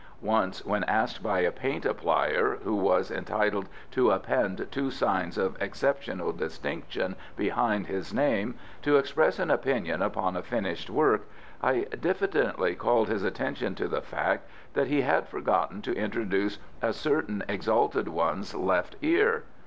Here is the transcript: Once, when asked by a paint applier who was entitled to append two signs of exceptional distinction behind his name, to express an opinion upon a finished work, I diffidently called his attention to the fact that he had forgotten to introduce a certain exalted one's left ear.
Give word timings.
Once, 0.23 0.65
when 0.65 0.83
asked 0.85 1.21
by 1.21 1.41
a 1.41 1.51
paint 1.51 1.83
applier 1.83 2.59
who 2.63 2.75
was 2.75 3.11
entitled 3.11 3.69
to 3.91 4.09
append 4.09 4.67
two 4.71 4.89
signs 4.89 5.37
of 5.37 5.61
exceptional 5.61 6.31
distinction 6.33 7.15
behind 7.35 7.85
his 7.85 8.11
name, 8.11 8.55
to 8.81 8.97
express 8.97 9.37
an 9.37 9.51
opinion 9.51 10.01
upon 10.01 10.35
a 10.35 10.41
finished 10.41 10.89
work, 10.89 11.29
I 11.61 11.85
diffidently 11.99 12.73
called 12.73 13.09
his 13.09 13.21
attention 13.23 13.75
to 13.75 13.87
the 13.87 14.01
fact 14.01 14.47
that 14.73 14.87
he 14.87 15.01
had 15.01 15.27
forgotten 15.27 15.83
to 15.83 15.93
introduce 15.95 16.57
a 16.81 16.93
certain 16.93 17.43
exalted 17.47 18.07
one's 18.07 18.55
left 18.55 18.95
ear. 19.03 19.43